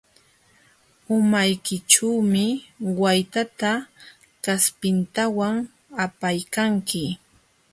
[1.15, 2.45] Umaykićhuumi
[3.01, 3.71] waytata
[4.43, 5.55] kaspintawan
[6.05, 7.03] apaykanki.